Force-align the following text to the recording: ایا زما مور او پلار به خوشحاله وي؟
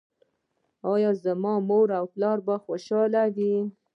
ایا 0.91 1.11
زما 1.23 1.53
مور 1.67 1.87
او 1.99 2.05
پلار 2.13 2.37
به 2.45 2.55
خوشحاله 2.65 3.23
وي؟ 3.35 3.53